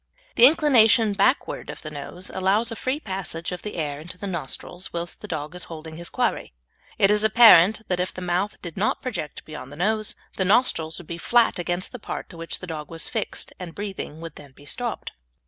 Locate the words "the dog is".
5.21-5.65